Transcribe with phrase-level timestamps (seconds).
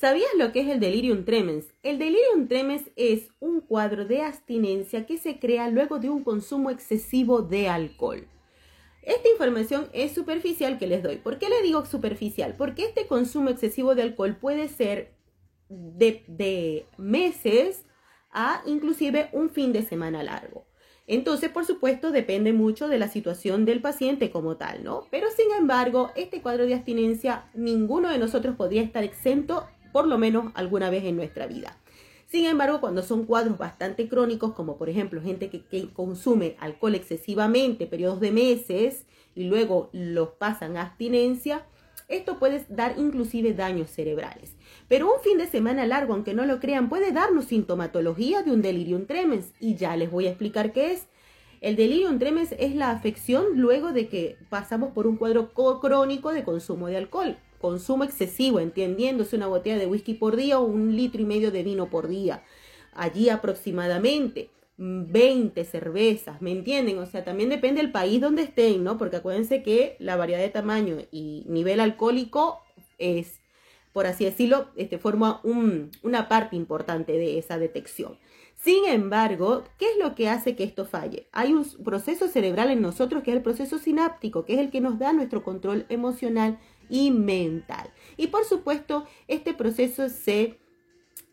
[0.00, 1.74] ¿Sabías lo que es el delirium tremens?
[1.82, 6.70] El delirium tremens es un cuadro de abstinencia que se crea luego de un consumo
[6.70, 8.26] excesivo de alcohol.
[9.02, 11.16] Esta información es superficial que les doy.
[11.16, 12.54] ¿Por qué le digo superficial?
[12.56, 15.12] Porque este consumo excesivo de alcohol puede ser
[15.68, 17.84] de, meses
[18.30, 20.64] a inclusive un fin de semana largo.
[21.06, 25.02] Entonces, por supuesto, depende mucho de la situación del paciente como tal, ¿no?
[25.10, 30.18] Pero sin embargo, este cuadro de abstinencia, ninguno de nosotros podría estar exento por lo
[30.18, 31.76] menos alguna vez en nuestra vida.
[32.30, 37.88] Sin embargo, cuando son cuadros bastante crónicos, como por ejemplo gente que, consume alcohol excesivamente,
[37.88, 41.66] periodos de meses, y luego los pasan a abstinencia,
[42.06, 44.54] esto puede dar inclusive daños cerebrales.
[44.86, 48.62] Pero un fin de semana largo, aunque no lo crean, puede darnos sintomatología de un
[48.62, 49.52] delirium tremens.
[49.58, 51.08] Y ya les voy a explicar qué es.
[51.60, 56.44] El delirium tremens es la afección luego de que pasamos por un cuadro crónico de
[56.44, 61.20] consumo de alcohol consumo excesivo, entendiéndose una botella de whisky por día o un litro
[61.20, 62.42] y medio de vino por día.
[62.92, 66.98] Allí aproximadamente 20 cervezas, ¿me entienden?
[66.98, 68.96] O sea, también depende del país donde estén, ¿no?
[68.96, 72.60] Porque acuérdense que la variedad de tamaño y nivel alcohólico
[72.96, 73.40] es,
[73.92, 78.18] por así decirlo, este, forma una parte importante de esa detección.
[78.56, 81.28] Sin embargo, ¿qué es lo que hace que esto falle?
[81.32, 84.80] Hay un proceso cerebral en nosotros que es el proceso sináptico, que es el que
[84.80, 86.58] nos da nuestro control emocional
[86.90, 87.90] y mental.
[88.16, 90.58] Y por supuesto, este proceso se,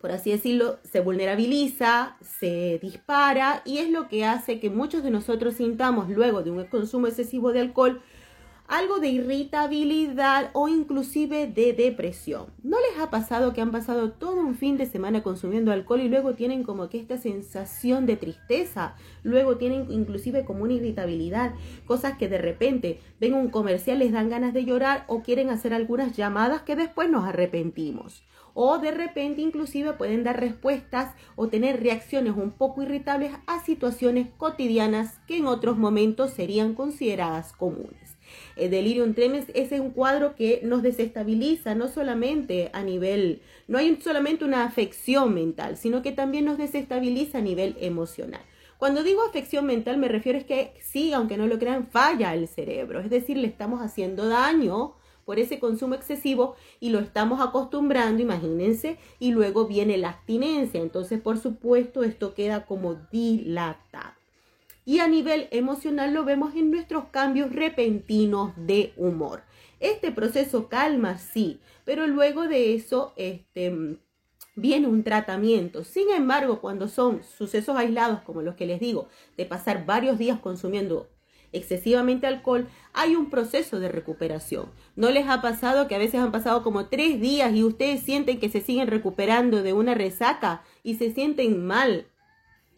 [0.00, 5.10] por así decirlo, se vulnerabiliza, se dispara y es lo que hace que muchos de
[5.10, 8.02] nosotros sintamos luego de un consumo excesivo de alcohol
[8.68, 12.48] algo de irritabilidad o inclusive de depresión.
[12.62, 16.08] ¿No les ha pasado que han pasado todo un fin de semana consumiendo alcohol y
[16.10, 18.94] luego tienen como que esta sensación de tristeza?
[19.22, 21.54] Luego tienen inclusive como una irritabilidad,
[21.86, 25.72] cosas que de repente ven un comercial, les dan ganas de llorar o quieren hacer
[25.72, 28.22] algunas llamadas que después nos arrepentimos.
[28.52, 34.28] O de repente inclusive pueden dar respuestas o tener reacciones un poco irritables a situaciones
[34.36, 38.07] cotidianas que en otros momentos serían consideradas comunes.
[38.56, 43.98] El delirium tremens es un cuadro que nos desestabiliza, no solamente a nivel, no hay
[44.00, 48.42] solamente una afección mental, sino que también nos desestabiliza a nivel emocional.
[48.78, 52.46] Cuando digo afección mental me refiero es que sí, aunque no lo crean, falla el
[52.46, 58.22] cerebro, es decir, le estamos haciendo daño por ese consumo excesivo y lo estamos acostumbrando,
[58.22, 60.80] imagínense, y luego viene la abstinencia.
[60.80, 64.17] Entonces, por supuesto, esto queda como dilatado
[64.88, 69.42] y a nivel emocional lo vemos en nuestros cambios repentinos de humor.
[69.80, 73.98] Este proceso calma, sí, pero luego de eso este,
[74.56, 75.84] viene un tratamiento.
[75.84, 80.40] Sin embargo, cuando son sucesos aislados, como los que les digo, de pasar varios días
[80.40, 81.10] consumiendo
[81.52, 84.70] excesivamente alcohol, hay un proceso de recuperación.
[84.96, 88.40] ¿No les ha pasado que a veces han pasado como tres días y ustedes sienten
[88.40, 92.06] que se siguen recuperando de una resaca y se sienten mal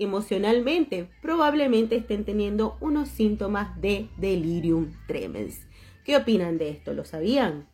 [0.00, 5.66] emocionalmente, probablemente estén teniendo unos síntomas de delirium tremens.
[6.04, 6.94] ¿Qué opinan de esto?
[6.94, 7.68] ¿Lo sabían?